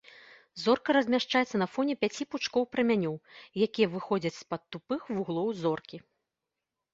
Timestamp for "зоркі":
5.61-5.97